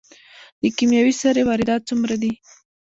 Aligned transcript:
د 0.61 0.63
کیمیاوي 0.77 1.13
سرې 1.21 1.43
واردات 1.47 1.81
څومره 1.89 2.15
دي؟ 2.21 2.31